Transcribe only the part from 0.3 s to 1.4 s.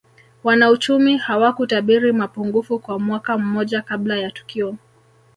Wanauchumi